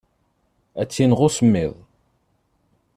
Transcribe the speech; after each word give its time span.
Ad 0.81 0.87
t-ineɣ 0.89 1.19
usemmiḍ. 1.27 1.73